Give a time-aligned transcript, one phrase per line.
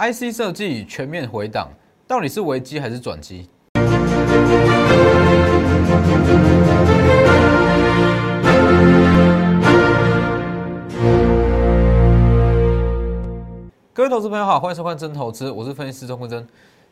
[0.00, 1.68] IC 设计全面回档，
[2.06, 3.46] 到底是危机还是转机？
[13.92, 16.48] 各位投资朋友好，欢迎收看真投资，我是分析师钟坤真。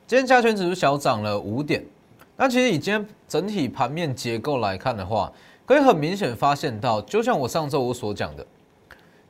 [0.07, 1.83] 今天加权指数小涨了五点，
[2.37, 5.33] 那其实以今天整体盘面结构来看的话，
[5.65, 8.47] 可以很明显发现到，就像我上周我所讲的，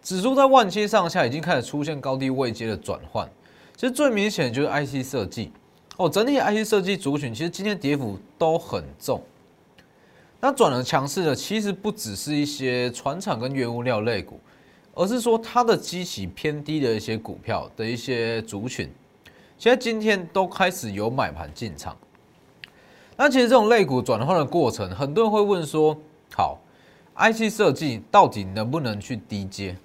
[0.02, 3.28] 指数在万七上下已经开始出现高低位阶的转换。
[3.78, 5.52] 其实最明显就是 IC 设计
[5.98, 9.22] 哦，整体 IC 设计族群其实今天跌幅都很重。
[10.40, 14.40] 那转而强势的其实不只是一些船厂跟原物料类股，
[14.94, 18.90] 而是说它的基期偏低的一些股票的一些族群，
[19.56, 21.96] 现在今天都开始有买盘进场。
[23.16, 25.96] 那其实这种类股转换的过程，很多人会问说：
[26.34, 26.60] 好
[27.14, 29.76] ，IC 设计到底能不能去低阶？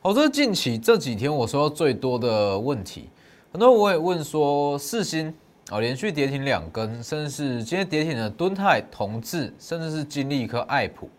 [0.00, 3.10] 好，这是近期这几天我收到最多的问题。
[3.50, 5.34] 很多人我也问说，四星
[5.70, 11.10] 啊，连续跌停两根，甚至是今天跌停的敦泰、同志，甚至是金利科、爱普，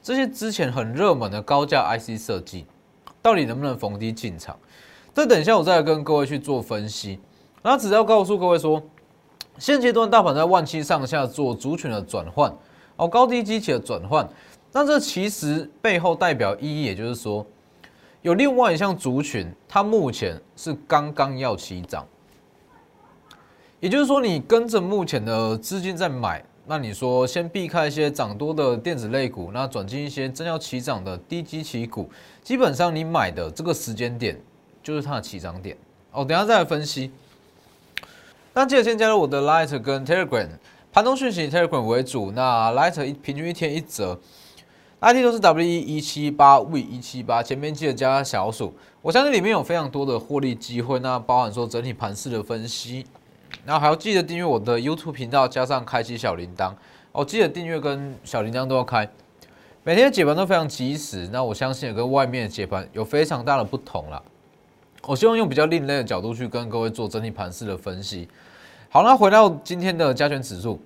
[0.00, 2.66] 这些之前很热门的高价 IC 设计，
[3.20, 4.56] 到底能不能逢低进场？
[5.12, 7.18] 这等一下我再来跟各位去做分析。
[7.62, 8.80] 那只要告诉各位说，
[9.58, 12.54] 现阶段大盘在万七上下做族群的转换，
[12.94, 14.28] 哦，高低机器的转换，
[14.70, 17.44] 那这其实背后代表意义，也就是说。
[18.22, 22.06] 有另外一项族群，它目前是刚刚要起涨，
[23.80, 32.10] 也就是说，你跟着目前的资金在买，那你说先避开一些涨多的电子类股，那转进一些正要起涨的低基期股，
[32.42, 34.38] 基本上你买的这个时间点
[34.82, 35.74] 就是它的起涨点。
[36.12, 37.10] 哦，等下再来分析。
[38.52, 40.48] 那记得先加入我的 Light 跟 Telegram，
[40.92, 44.20] 盘中讯息 Telegram 为主，那 Light 一平均一天一折。
[45.00, 48.70] ID 都是 W 一一七八 V 一七八，前面记得加小数。
[49.00, 53.06] 我相信里面有非常多的获利机会，那包含说整体盘势的分析，
[53.64, 56.74] 然后还要记得订阅我的 YouTube 频道，加上开启小铃铛
[57.12, 59.08] 哦，记得订阅跟小铃铛都要开。
[59.84, 64.22] 每天的解盘都非常及时，那我相信也跟外面的解盘有非常大的不同啦。
[65.06, 68.28] 我希望用比较另类的角度去跟各位做整体盘势的分析。
[68.90, 70.78] 好，那回到今天的加权指数。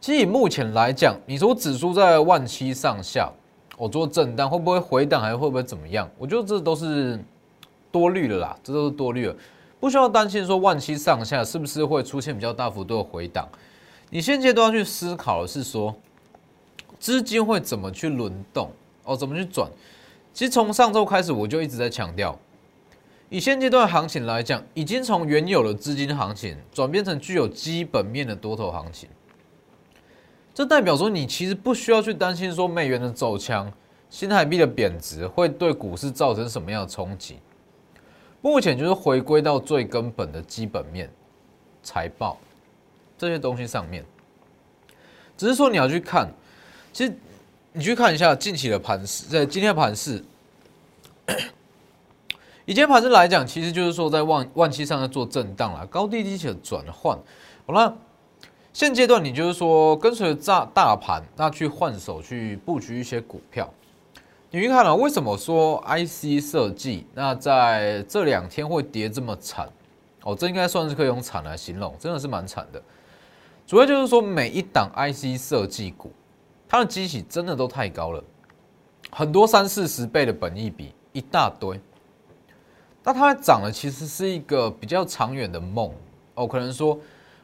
[0.00, 3.30] 其实以目前来讲，你说指数在万七上下，
[3.76, 6.08] 我做震荡会不会回档，还会不会怎么样？
[6.16, 7.18] 我觉得这都是
[7.90, 9.34] 多虑了啦，这都是多虑了，
[9.80, 13.48] 不需要担心说万七上下是不是会出现比较大幅度的回档。
[14.10, 15.94] 你现阶段要去思考的是说，
[17.00, 18.70] 资金会怎么去轮动
[19.02, 19.68] 哦，怎么去转？
[20.32, 22.38] 其实从上周开始，我就一直在强调，
[23.28, 29.08] 以现阶段行情来讲，已经从原有的资金行情转变成具有基本面的多头行情。
[30.58, 33.72] 这代表说，你其实不需要去担心说美元的走强、
[34.10, 37.38] 新台币的贬值会对股市造成什么样的冲击。
[38.40, 41.08] 目前就是回归到最根本的基本面、
[41.80, 42.36] 财报
[43.16, 44.04] 这些东西上面。
[45.36, 46.28] 只是说你要去看，
[46.92, 47.16] 其实
[47.72, 50.24] 你去看一下近期的盘势，在今天的盘势，
[52.64, 57.16] 以前盘势来讲，其实就是说在万万期上在做震荡啦，高低低起的转换。
[57.64, 57.96] 好了。
[58.78, 63.68] 现阶段，你就是说跟随大大盘，那去换手去布局一些股票。
[64.52, 69.68] 你去看了，为什么说 IC 设计那在这两天会跌这么惨？
[70.22, 72.80] 哦，这应该算是可以用惨来形容，真的是蛮惨的。
[73.66, 76.12] 主要就是说每一档 IC 设计股，
[76.68, 78.22] 它的基企真的都太高了，
[79.10, 81.80] 很多三四十倍的本益比一大堆。
[83.02, 85.92] 那它涨了，其实是一个比较长远的梦
[86.36, 86.96] 哦，可能说。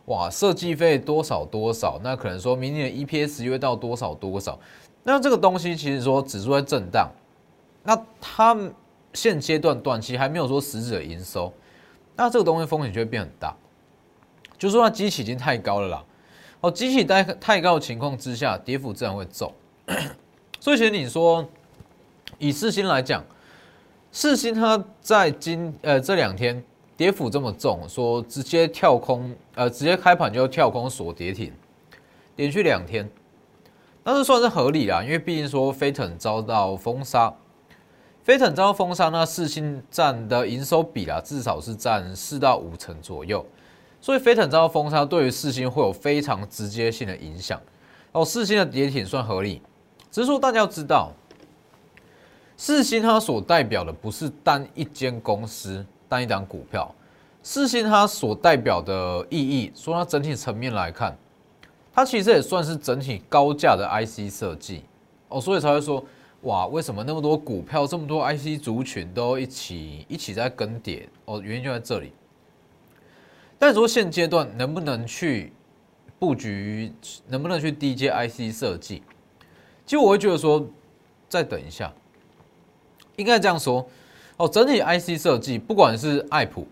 [0.06, 1.98] 哇，设计费多少多少？
[2.04, 4.58] 那可能说明年的 EPS 约到多少多少？
[5.02, 7.10] 那这个东西其实说指数在震荡，
[7.82, 8.54] 那它
[9.14, 11.50] 现阶段短期还没有说实质的营收，
[12.16, 13.56] 那这个东西风险就会变很大。
[14.58, 16.04] 就说它机器已经太高了啦，
[16.60, 19.50] 哦，机器在太高的情况之下，跌幅自然会重。
[20.60, 21.46] 所以其实你说
[22.38, 23.24] 以四星来讲，
[24.12, 26.62] 四星它在今呃这两天。
[26.96, 31.52] 跌幅这么重，说直接跳空，呃，直接开盘就跳空锁跌停，
[32.36, 33.10] 连续两天，
[34.04, 37.34] 那是算是合理啦，因为毕竟说飞腾遭到封杀，
[38.22, 43.44] 飞腾遭到封杀，那四星占的营收比啦，至少是占四到五成左右，
[44.00, 47.60] 所以飞腾遭到封杀，对于四星会有非常直接性的影响。
[48.12, 49.60] 哦，四星的跌停算合理，
[50.12, 51.10] 只是说大家要知道，
[52.56, 55.84] 四星它所代表的不是单一间公司。
[56.14, 56.94] 单一档股票，
[57.42, 61.18] 四星它所代表的意义，说它整体层面来看，
[61.92, 64.84] 它其实也算是整体高价的 IC 设计
[65.28, 66.04] 哦，所以才会说
[66.42, 71.08] 哇，为什么那么多股票，这么多 IC 族群都一起一起在跟跌？
[71.24, 72.12] 哦，原因就在这里。
[73.58, 75.52] 但是说现阶段能不能去
[76.20, 76.92] 布局，
[77.26, 79.02] 能不能去低阶 IC 设计？
[79.84, 80.64] 其实我会觉得说，
[81.28, 81.92] 再等一下，
[83.16, 83.84] 应该这样说
[84.36, 84.48] 哦。
[84.48, 86.66] 整体 IC 设计，不管是爱普、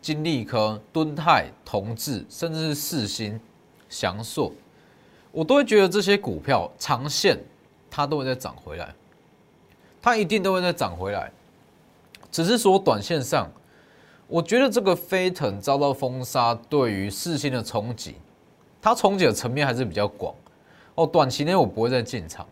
[0.00, 3.40] 金利科、敦泰、同志，甚至是四星、
[3.88, 4.52] 翔硕，
[5.30, 7.38] 我都会觉得这些股票长线
[7.90, 8.94] 它都会再涨回来。
[10.00, 11.30] 它一定都会再涨回来，
[12.30, 13.48] 只是说短线上，
[14.26, 18.16] 我觉得这个飞腾遭到封杀对于四星的冲击，
[18.80, 20.34] 它冲击的层面还是比较广
[20.96, 21.06] 哦。
[21.06, 22.44] 短期内我不会再进场，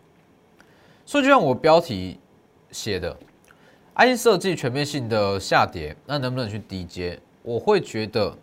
[1.05, 2.17] 所以就像我标题
[2.71, 3.17] 写的
[4.01, 7.19] ，IC 设计全面性的下跌，那能不能去低接？
[7.43, 8.35] 我会觉得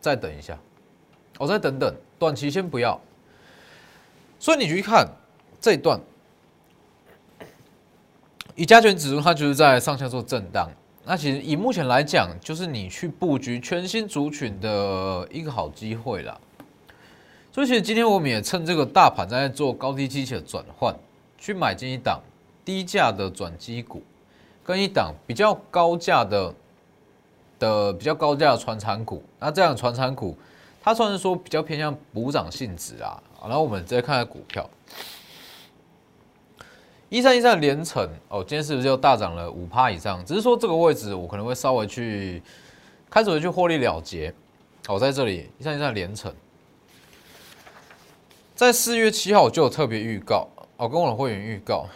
[0.00, 0.58] 再等一下，
[1.38, 3.00] 我再等等，短期先不要。
[4.38, 5.08] 所以你去看
[5.60, 6.00] 这一段。
[8.54, 10.68] 以加权指数，它就是在上下做震荡。
[11.04, 16.38] 那其实以目前来讲，就是你去布局全新族群的一个好机会啦。
[17.50, 20.94] 所以其实今天我们也趁这个大盘在做高低机器的转换，
[21.38, 22.20] 去买进一档
[22.64, 24.02] 低价的转机股，
[24.64, 26.54] 跟一档比较高价的
[27.58, 29.22] 的比较高价的传产股。
[29.38, 30.36] 那这样传产股，
[30.80, 33.22] 它算是说比较偏向补涨性质啊。
[33.42, 34.68] 然后我们再看看股票。
[37.08, 40.24] 一三一三连成哦，今天是不是又大涨了五趴以上？
[40.24, 42.42] 只是说这个位置我可能会稍微去
[43.10, 44.32] 开始去获利了结。
[44.88, 46.32] 哦，在这里一三一三连成，
[48.54, 51.86] 在四月七号就有特别预告哦，跟我的会员预告，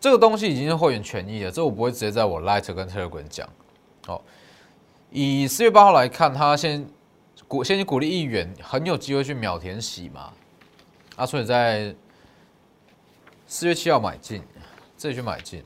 [0.00, 3.48] 这个东西已经是会员权益了，这我不会直接在我 Light 跟 Telegram 讲。
[4.06, 4.20] 哦，
[5.10, 6.88] 以四月八号来看，他先
[7.46, 10.32] 鼓先去鼓励一元，很有机会去秒填洗嘛。
[11.16, 11.94] 啊，所以在
[13.46, 14.42] 四月七号买进。
[14.98, 15.62] 自己去买进，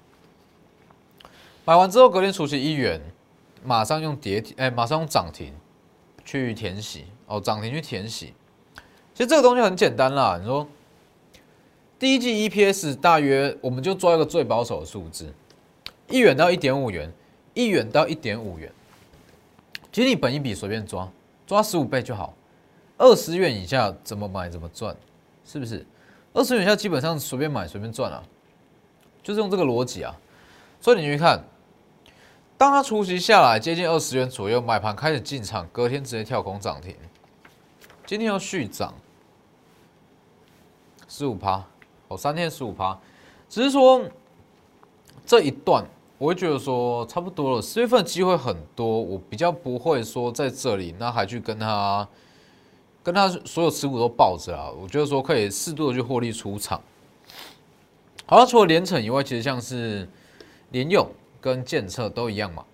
[1.64, 3.00] 买完之后隔天除息一元，
[3.64, 5.54] 马上用跌停，哎，马上用涨停
[6.22, 8.34] 去填息哦，涨停去填息。
[9.14, 10.68] 其实这个东西很简单啦，你说
[12.02, 15.32] 第一季 EPS 大约我们就抓一个最保守的数字，
[16.08, 17.08] 一元到一点五元，
[17.54, 18.72] 一元到一点五元。
[19.92, 21.08] 其实你本一笔随便抓，
[21.46, 22.34] 抓十五倍就好，
[22.98, 24.96] 二十元以下怎么买怎么赚，
[25.44, 25.86] 是不是？
[26.32, 28.20] 二十元以下基本上随便买随便赚啊。
[29.22, 30.12] 就是用这个逻辑啊，
[30.80, 31.44] 所以你去看，
[32.58, 36.96] 当它除息下来接近二十元左右，买盘开始进场，隔天直接跳空涨停，
[38.04, 38.92] 今天又续涨
[41.06, 41.64] 十五趴，
[42.16, 42.98] 三天十五趴，
[43.48, 44.02] 只是说
[45.24, 45.84] 这一段
[46.18, 52.06] 我会觉得说差不多了，四月份机会很多，我比较不会说在这里那还去跟他
[53.02, 56.80] 跟他所有持股都抱着啊，我觉得说可以适度的去获利出场。
[58.24, 60.08] 好像除了联成以外，其实像是
[60.70, 61.06] 联用
[61.40, 62.64] 跟建策都一样嘛。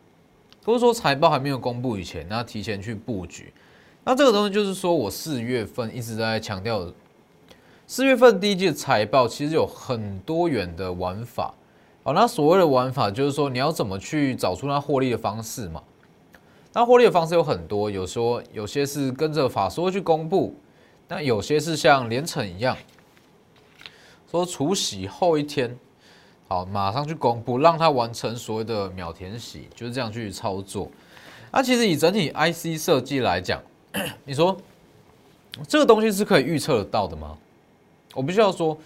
[0.64, 3.50] 都是说财报还没有公布以前，那提前去布局。
[4.04, 6.86] 那这个东西就是说我四月份一直在强调，
[7.90, 11.54] 四月份第一季的财报其实有很多元的玩法。
[12.02, 15.82] 好，那所谓的玩法就是说你要怎么去找出它获利的方式嘛。
[16.74, 20.54] 那获利的方式有很多，有说有些是跟着法说去公布，
[21.08, 22.76] 那有些是像连成一样。
[24.30, 25.74] 说除洗后一天，
[26.46, 30.90] 好，马上去公布，让它完成所谓的秒填洗，就是这样去操作。
[31.50, 33.62] 那其实以整体 IC 设计来讲，
[34.26, 34.54] 你说
[35.66, 37.34] 这个东西是可以预测得到的吗？
[38.14, 38.76] 我必须要说，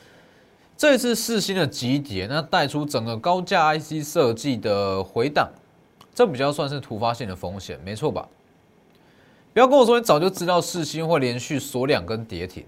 [0.76, 5.50] 这次四星的急跌，那带出整个高价 IC 设计的回档，
[6.14, 8.28] 这比较算是突发性的风险，没错吧？
[9.52, 12.64] 不要跟我说你早就知道四星会连续锁两根跌停，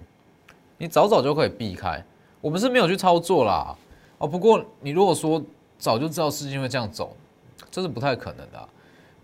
[0.79, 2.05] 你早早就可以避开。
[2.41, 3.75] 我们是没有去操作啦，
[4.19, 5.43] 哦，不过你如果说
[5.79, 7.17] 早就知道四星会这样走，
[7.71, 8.69] 这是不太可能的，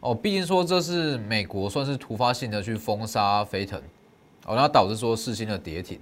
[0.01, 3.79] 哦，毕竟说这是美国算是突发性的去封杀飞腾，
[4.47, 6.01] 哦，那导致说四星的跌停，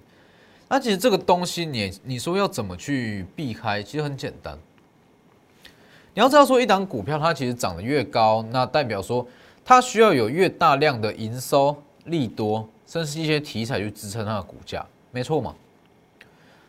[0.68, 4.58] 那其实这个东西你你说要怎么去避开，其实很简单，
[6.12, 9.26] 你要知道说一档股票它其实涨得越高，那代表说
[9.64, 15.54] 它需要有越大量的营收利多，甚至一些题材去支撑它的股价，没错嘛？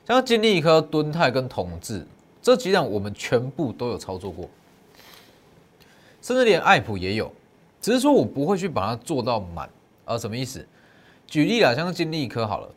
[0.08, 2.08] 像金利科、敦泰跟统治
[2.41, 4.50] 这几档，我们全部都有操作过，
[6.22, 7.32] 甚至连爱普也有，
[7.82, 9.70] 只是说我不会去把它做到满。
[10.06, 10.65] 呃，什么意思？
[11.27, 12.70] 举例啊，像金利科好了，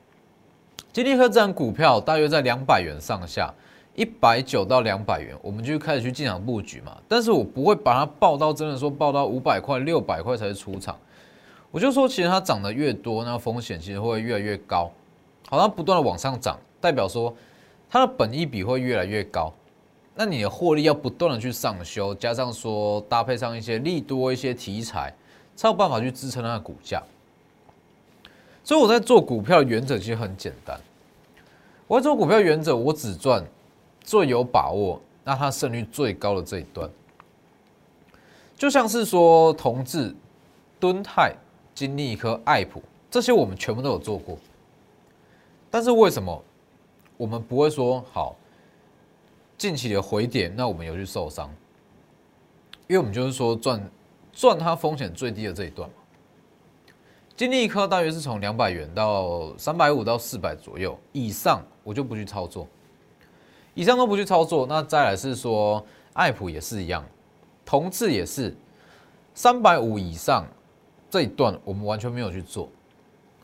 [0.93, 3.51] 金利科这档股票大约在两百元上下，
[3.95, 6.95] 一百九到两百元，我们就开始去进场布局嘛。
[7.09, 10.95] 但是我不会把它报到真的说报到五百块、六百块才是出场。
[11.71, 14.93] 我就说，其实它涨得越多，那风险其实会越来越高，
[15.49, 16.59] 好像不断的往上涨。
[16.79, 17.35] 代表说，
[17.89, 19.51] 它的本益比会越来越高，
[20.15, 25.11] 那你的获利要不断的去上修，加上说搭配上一些利多一些题材，
[25.57, 27.03] 才有办法去支撑它的股价。
[28.65, 30.81] 所以我在做股票的原则其实很简单，
[31.87, 33.45] 我在做股票原则，我只赚
[34.01, 36.89] 最有把握，那它胜率最高的这一段。
[38.57, 40.15] 就像是说同志、
[40.79, 41.35] 敦泰、
[41.75, 44.39] 金立科、爱普这些，我们全部都有做过。
[45.69, 46.45] 但是为什么
[47.17, 48.37] 我们不会说好
[49.59, 50.55] 近期的回点？
[50.55, 51.51] 那我们有去受伤？
[52.87, 53.91] 因为我们就是说赚
[54.33, 55.91] 赚它风险最低的这一段。
[57.43, 62.69] 金利科大约是从两百元到三百五到四百左右以上，我就不去操作。
[63.75, 67.05] 以上都不去操作，那再来是说爱普也是一样。
[67.65, 68.57] 同次也是
[69.35, 70.47] 三百五以上
[71.11, 72.69] 这一段，我们完全没有去做，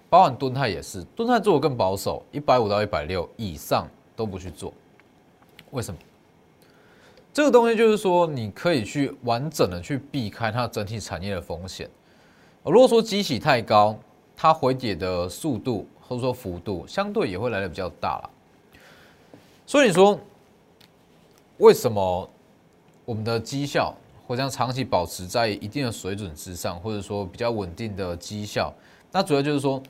[0.09, 4.73] 包含敦泰也是，敦泰做的更保守，一百五到一百六以上都不去做。
[5.73, 5.99] 为什么？
[7.33, 11.91] 这个东西就是说，你可以去完整的去避开它整体产业的风险。
[12.71, 13.97] 如果说机器太高，
[14.37, 18.31] 它回跌的速度或者说幅度相对也会来的比较大了。
[19.67, 20.19] 所以你说，
[21.59, 22.31] 为什么
[23.05, 23.95] 我们的绩效？
[24.27, 28.71] 或将长期保持在一定的水准之上，或者说比较稳定的绩效，
[29.11, 29.83] 那主要就是说，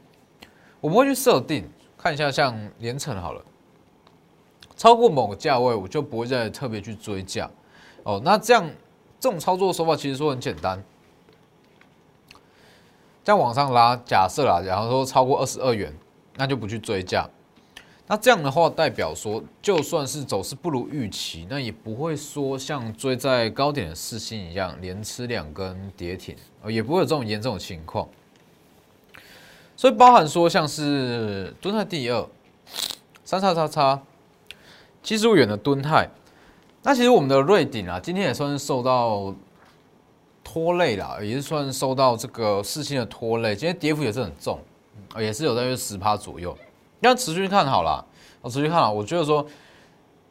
[0.80, 3.44] 我们会去设定，看一下像连城好了，
[4.76, 7.50] 超过某个价位，我就不会再特别去追价。
[8.04, 8.64] 哦，那这样
[9.18, 10.80] 这种操作手法其实说很简单，
[13.28, 15.94] 这样往上拉，假设啦，假如说超过二十二元，
[16.36, 17.28] 那就不去追价。
[18.06, 28.08] 那这样的话，代表说，就算是走势不如预期，那也不会说像追在高点的四星一样，连吃两根跌停，呃，也不会有这种严重的情况。
[29.76, 32.26] 所以，包含说像是蹲泰第二
[33.26, 34.00] 三叉叉叉
[35.02, 36.08] 七十五元的蹲泰，
[36.82, 39.34] 那其实我们的瑞鼎啊，今天也算是受到
[40.50, 44.58] 拖累了，也是算受到这个事情的拖累，今天跌幅也是很重，
[45.18, 46.56] 也是有大约十趴左右。
[47.00, 48.02] 要持续看好了，
[48.40, 48.90] 我持续看好。
[48.90, 49.46] 我觉得说，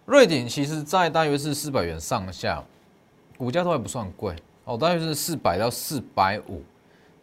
[0.06, 2.64] 瑞鼎其实在大约是四百元上下，
[3.38, 6.64] 股价都还不算贵哦，大约是四百到四百五，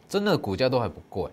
[0.08, 1.28] 真的股价都还不贵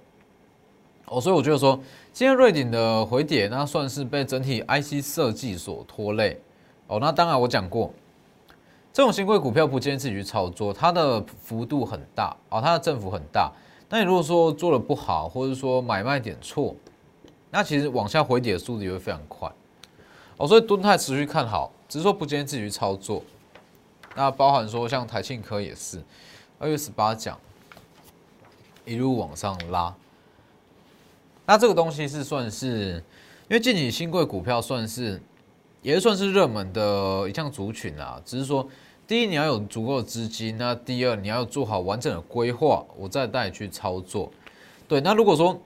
[1.05, 1.21] 哦。
[1.21, 1.79] 所以我觉得说，
[2.11, 6.41] 今天瑞鼎的回跌，那算是被整体 IC 设计所拖累
[6.87, 6.97] 哦。
[6.99, 7.93] 那当然我讲过，
[8.93, 13.51] 这种新贵股票不建议自己去操作，它的幅度很大哦，它的振幅很大。
[13.89, 16.75] 那你如果说做的不好，或者说买卖点错，
[17.49, 19.49] 那其实往下回跌的速度也会非常快
[20.37, 23.23] 哦，所以敦泰持续看好，只是说不建议自己去操作。
[24.15, 26.01] 那包含说像台庆科也是，
[26.59, 27.39] 二月十八讲
[28.83, 29.95] 一路往上拉。
[31.45, 32.95] 那这个东西是算是，
[33.47, 35.21] 因为近期新贵股票算是
[35.81, 38.67] 也算是热门的一项族群啊，只是说
[39.07, 44.31] 第一你要有足够的资金，那第二你要做好完整的规划，我再带你去操作。
[44.87, 45.59] 对，那如果说。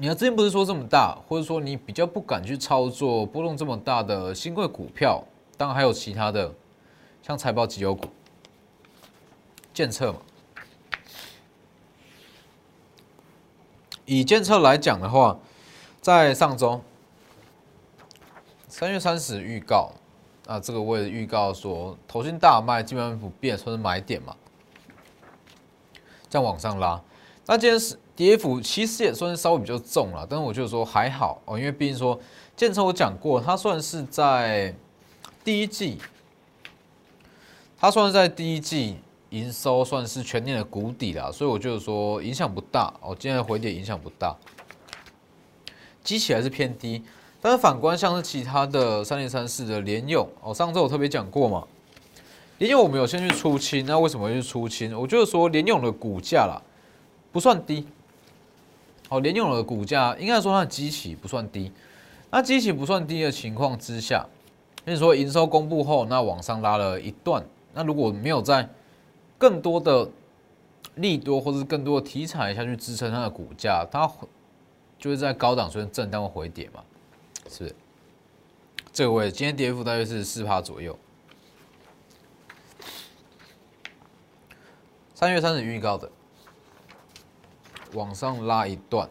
[0.00, 5.24] 你的资金不是说这么大，或者说你比较不敢去操作波动这么大的新贵股票，
[5.56, 6.54] 当然还有其他的，
[7.20, 8.06] 像财报绩优股、
[9.74, 10.20] 建测嘛。
[14.04, 15.36] 以建测来讲的话，
[16.00, 16.80] 在上周
[18.78, 19.90] 三月三十预告
[20.46, 24.36] 啊，这个为了预告说头新大卖基本上不变，算是买点嘛，
[26.30, 27.02] 这样往上拉。
[27.46, 27.98] 那今天是。
[28.18, 32.18] 跌幅其实也算是稍微比较重了，但是我觉得说还好哦，因为毕竟说
[32.56, 34.74] 建车我讲过，它算是在
[35.44, 35.98] 第一季，
[37.78, 38.96] 它算是在第一季
[39.30, 44.36] 营收算是全年的谷底了，所以我觉得说影响不大哦，今天的回跌影响不大，
[46.02, 47.04] 机器还是偏低，
[47.40, 51.64] 但是反观像是其他的三零三四的联用哦，上周我特别讲过嘛，
[52.58, 54.98] 联用我们有先去出清，那为什么会去出清？
[54.98, 56.60] 我觉得说联用的股价啦
[57.30, 57.86] 不算低。
[59.10, 61.72] 哦，联用的股价应该说它的基期不算低，
[62.30, 64.26] 那基期不算低的情况之下，
[64.84, 67.42] 就是说营收公布后，那往上拉了一段，
[67.72, 68.68] 那如果没有在
[69.38, 70.10] 更多的
[70.96, 74.06] 利多或者是更多的题材下去支撑它的股价，它
[74.98, 76.82] 就会在高档出现震荡回跌嘛，
[77.48, 77.74] 是不是？
[78.92, 80.98] 这个位今天跌幅大约是四趴左右，
[85.14, 86.10] 三月三十预告的。
[87.94, 89.08] 往上拉一段，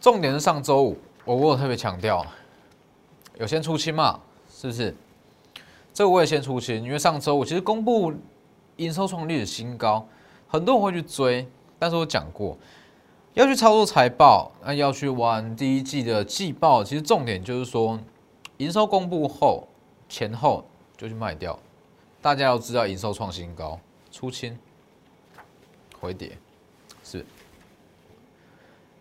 [0.00, 2.24] 重点是上周五，我我有特别强调，
[3.34, 4.94] 有先出清嘛，是不是？
[5.92, 8.14] 这个我也先出清，因为上周五其实公布
[8.76, 10.06] 营收创历史新高，
[10.46, 11.44] 很多人会去追，
[11.76, 12.56] 但是我讲过，
[13.34, 17.98] 要去操作财报，那要去玩第一季的季报，其实重点就是说，
[18.58, 19.66] 营收公布后
[20.06, 20.62] 前后
[20.98, 21.58] 就去卖掉。
[22.20, 24.56] 大家要知道，营收创新高，出清
[25.98, 26.36] 回跌
[27.02, 27.24] 是，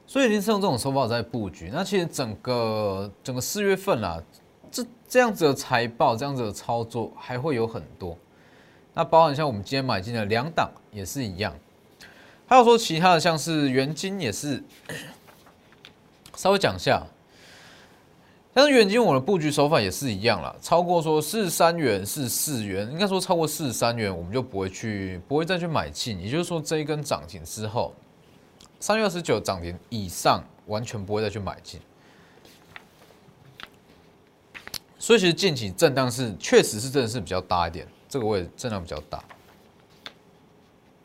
[0.07, 1.69] 所以您是用这种手法在布局。
[1.71, 4.23] 那其实整个整个四月份啦，
[4.71, 8.17] 这这样子的财报，这样子的操作还会有很多。
[8.93, 11.53] 那包含像我们今天买进的两档也是一样，
[12.51, 14.61] 还有说其他的像是元金也是，
[16.35, 17.01] 稍微讲一下。
[18.53, 26.19] 但是远金我的布局手法也是一样啦，超过说四十三元、四十四元，应该说超过四十三元，我们就不会去，不会再去买进。
[26.19, 27.93] 也就是说，这一根涨停之后，
[28.81, 31.79] 三月二十九涨停以上，完全不会再去买进。
[34.99, 39.23] 所以其实近期震荡是确实是真的是比较大一点，这个位置震荡比较大。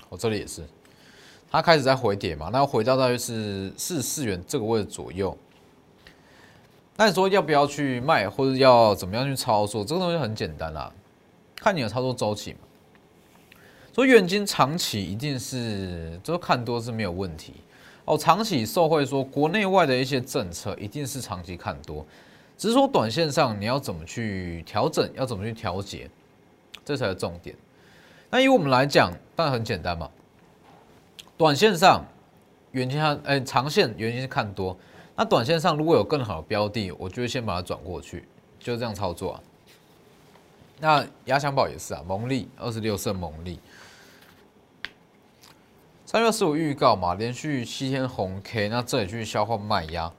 [0.08, 0.64] 我这里也是，
[1.50, 5.36] 它开始在回跌嘛，那回到大约是四十四元这个位置左右。
[6.96, 9.84] 那你说要不要去卖，或者要怎么样去操作？
[9.84, 10.92] 这个东西很简单啦，
[11.54, 12.58] 看你的操作周期嘛。
[13.92, 17.54] 所以远金长期一定是，就看多是没有问题
[18.04, 18.18] 哦。
[18.18, 22.04] 长期受惠说国内外的一些政策，一定是长期看多。
[22.58, 26.10] 只是说短线上你要怎么去调整，要怎么去调节，
[26.84, 27.54] 这才是重点。
[28.30, 30.10] 那以我们来讲，当然很简单嘛。
[31.38, 32.04] 短线上
[32.72, 34.76] 远金它，哎，长线远金是看多。
[35.14, 38.24] 那短线上如果有更好的标的，我就会先把它转过去，
[38.58, 39.40] 就这样操作啊。
[40.78, 43.58] 那压箱宝也是啊，蒙利二十六胜蒙利，
[46.04, 50.12] 三月十五预告嘛，连续七天红 K，那这里去消化卖压。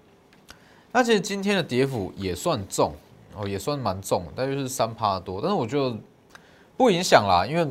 [0.91, 2.93] 那其实今天的跌幅也算重
[3.35, 5.95] 哦，也算蛮重，大约是三趴多，但是我就
[6.75, 7.67] 不影响啦，因为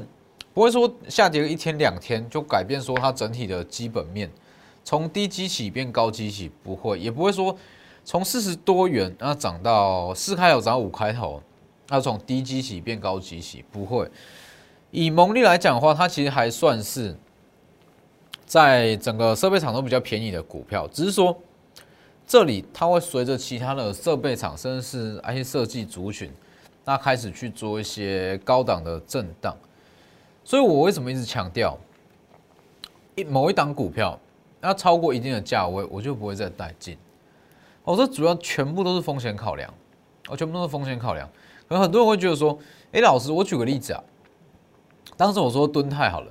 [0.56, 4.30] 不会说下跌一天两天就改变说它整体的基本面。
[4.82, 7.54] 从低基起变高基起不会，也不会说
[8.06, 11.42] 从四十多元然后涨到四开头涨五开头，
[11.88, 14.10] 那从低基起变高基起不会。
[14.92, 17.14] 以蒙利来讲的话，它其实还算是
[18.46, 21.38] 在整个设备厂都比较便宜的股票，只是说
[22.26, 26.32] 这里它会随着其他的设备厂甚至是 IC 设计族群，
[26.86, 29.54] 那开始去做一些高档的震荡。
[30.46, 31.76] 所以我为什么一直强调
[33.16, 34.16] 一某一档股票？
[34.60, 36.96] 那超过一定的价位，我就不会再带进。
[37.82, 39.68] 我这主要全部都是风险考量，
[40.28, 41.28] 我全部都是风险考量。
[41.68, 42.56] 可能很多人会觉得说
[42.92, 44.00] ：“哎，老师，我举个例子啊。
[45.16, 46.30] 当时我说敦泰好了，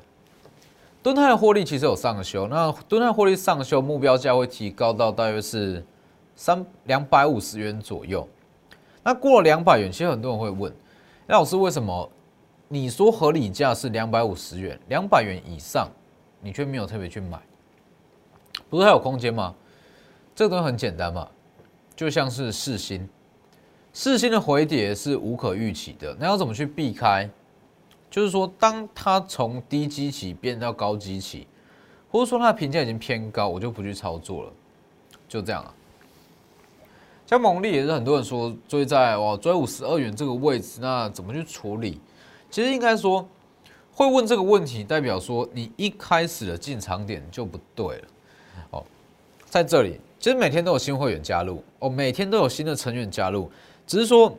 [1.03, 5.85] 敦泰的获利其实有上修，那敦泰获利上修，目标价会提高到大约是
[6.37, 8.25] 三两百五十元左右。
[9.03, 10.73] 那过了两百元，其实很多人会问：
[11.27, 12.09] 老师，为什么
[12.67, 15.87] 你说合理价是两百五十元，两百元以上，
[16.41, 17.39] 你却没有特别去买？”
[18.69, 19.53] 不是还有空间吗？
[20.33, 21.29] 这个东西很简单嘛，
[21.95, 23.07] 就像是四星，
[23.93, 26.15] 四星的回跌是无可预期的。
[26.19, 27.29] 那要怎么去避开？
[28.09, 31.47] 就是说，当它从低基期变到高基期，
[32.09, 34.51] 或者说它的评价已经偏高，我就不去操作了，
[35.27, 35.73] 就这样啊。
[37.27, 41.99] 像蒙利也是很多人说追在哇追五十二元这个位置，那怎么去处理？
[42.55, 43.27] 其实应该说，
[43.91, 48.07] 会问这个问题，代表说你一开始的进场点就不对了
[48.71, 48.85] 哦。
[49.43, 53.51] 在这里，其实每天都有新会员加入哦，每天都有新的成员加入，
[53.85, 54.33] 只是说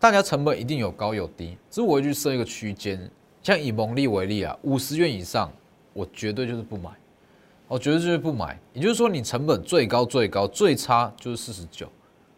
[0.00, 2.98] 大家成本一定有高有低，只是我会去设一个区间，
[3.42, 5.52] 像以蒙利为例啊，五十元以上，
[5.92, 6.88] 我绝对就是不买，
[7.66, 8.58] 我绝对就是不买。
[8.72, 11.86] 也就是说，你成本最高最高最差就是四十九，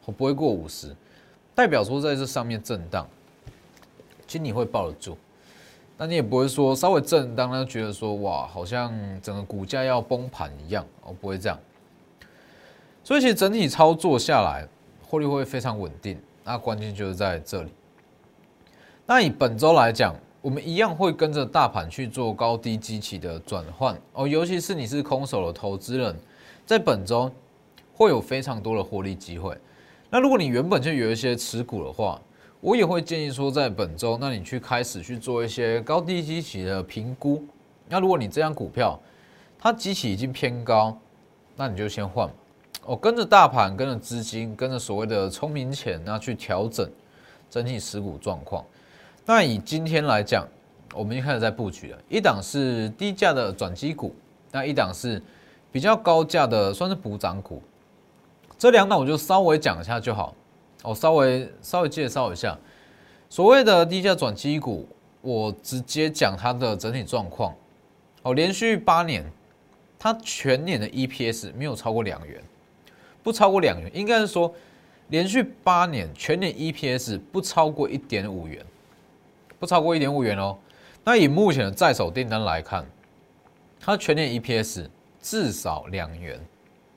[0.07, 0.93] 我不会过五十，
[1.55, 3.09] 代表说在这上面震荡，
[4.31, 5.19] 其实你会抱得住，
[5.99, 11.59] 那你也不会说稍微震荡，那觉得说哇，好像整个股价要崩盘一样，我不会这样。
[13.03, 14.65] 所以其实整体操作下来，
[15.03, 16.17] 获利会非常稳定。
[16.45, 17.73] 那关键就是在这里。
[19.05, 24.29] 那以本周来讲，我们一样会跟着大盘去做高低机器的转换哦。
[24.29, 26.17] 尤其是你是空手的投资人，
[26.65, 27.29] 在本周
[27.93, 29.59] 会有非常多的获利机会。
[30.09, 32.21] 那如果你原本就有一些持股的话，
[32.61, 37.43] 我也会建议说，在本周，那你去开始去做一些高低机器的评估。
[37.89, 39.01] 那如果你这张股票
[39.59, 40.97] 它机器已经偏高，
[41.57, 42.29] 那你就先换。
[42.85, 46.87] 我跟着大盘，跟着资金，跟着所谓的聪明钱，那去调整
[47.49, 48.63] 整体持股状况。
[49.25, 50.47] 那以今天来讲，
[50.95, 51.99] 我们已经开始在布局了。
[52.11, 54.15] 一档是低价的转机股，
[54.51, 55.23] 那一档是
[55.73, 57.63] 比较高价的，算是补涨股。
[58.59, 60.35] 这两档我就稍微讲一下就好。
[60.83, 62.59] 我稍微稍微介绍一下
[63.29, 64.89] 所谓的低价转机股，
[65.21, 67.55] 我直接讲它的整体状况。
[68.23, 69.25] 哦，连续八年，
[69.99, 72.43] 它全年的 EPS 没有超过两元。
[73.23, 74.53] 不超过两元，应该是说
[75.09, 78.65] 连续八年全年 EPS 不超过一点五元，
[79.59, 80.57] 不超过一点五元哦。
[81.05, 82.85] 那以目前的在手订单来看，
[83.79, 84.87] 它全年 EPS
[85.21, 86.41] 至少两元，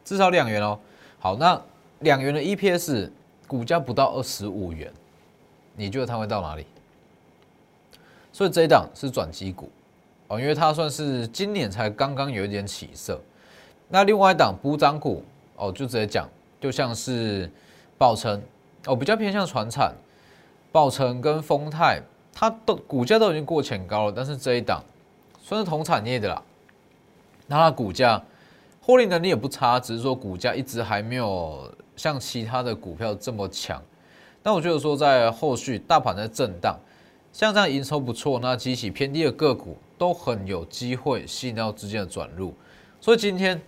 [0.03, 0.79] 至少两元哦。
[1.19, 1.61] 好，那
[1.99, 3.09] 两元的 EPS
[3.53, 4.91] 股价不到二十五元，
[5.75, 6.65] 你觉得它会到哪里？
[8.31, 9.69] 所以这一档是转机股
[10.27, 13.21] 哦，因为它算是今年才刚刚有一点起色。
[13.89, 15.23] 那另外一档补涨股
[15.55, 16.27] 哦，就直接讲，
[16.59, 17.47] 就像是
[17.95, 18.41] 宝成
[18.87, 19.93] 哦，比较偏向船产，
[20.71, 22.01] 宝成跟丰泰，
[22.33, 24.83] 它都股价都已经过前高了，但是这一档
[25.43, 26.41] 算是同产业的啦，
[27.45, 28.19] 那它股价
[28.81, 33.81] 获利能力也不差，只是说股价一直还没有像其他的股票这么强。
[34.41, 36.77] 那我觉得说在后续大盘在震荡。
[37.31, 42.53] 像这样营收不错，那激起偏低的个股都很有机会吸引到资金的转入，
[43.01, 43.59] 所以今天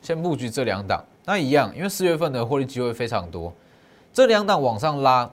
[0.00, 1.04] 先布局这两档。
[1.26, 3.52] 那一样，因为四月份的获利机会非常多，
[4.14, 5.30] 这两档往上拉，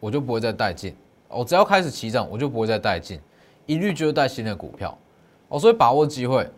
[0.00, 0.96] 我就不会再带进。
[1.28, 3.20] 我只要开始起涨，我就不会再带进，
[3.66, 4.98] 一律就是带新的股票。
[5.46, 6.50] 哦，所以把握机会。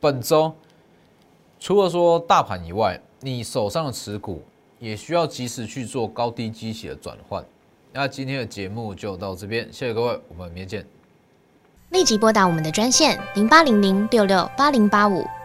[0.00, 0.50] 本周
[1.60, 4.42] 除了说大盘以外，你手上的持股
[4.78, 7.44] 也需要及时去做高低机器的转换。
[7.92, 10.86] 那今天的节目就到这边，谢谢各位，我们明天见。
[11.90, 15.24] 立即拨打我们的专线零八零零六六八零八五